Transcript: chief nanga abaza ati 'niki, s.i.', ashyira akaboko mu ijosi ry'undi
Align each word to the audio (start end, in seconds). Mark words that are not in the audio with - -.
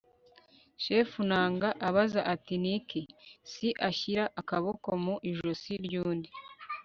chief 0.81 1.09
nanga 1.29 1.69
abaza 1.87 2.21
ati 2.33 2.53
'niki, 2.59 3.01
s.i.', 3.51 3.69
ashyira 3.89 4.23
akaboko 4.41 4.87
mu 5.03 5.15
ijosi 5.29 5.73
ry'undi 5.85 6.29